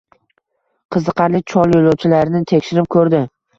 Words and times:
Qiziqarli! 0.95 1.43
Chol 1.53 1.77
yo'lovchilarni 1.77 2.43
tekshirib 2.55 2.91
ko'rdi 2.99 3.25